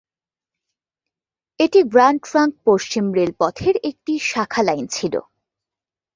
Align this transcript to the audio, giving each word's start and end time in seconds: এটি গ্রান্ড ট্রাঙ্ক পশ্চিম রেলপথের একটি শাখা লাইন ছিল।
এটি 1.59 1.79
গ্রান্ড 1.91 2.19
ট্রাঙ্ক 2.25 2.53
পশ্চিম 2.65 3.05
রেলপথের 3.13 3.75
একটি 3.89 4.13
শাখা 4.21 4.61
লাইন 4.63 4.85
ছিল। 4.87 5.13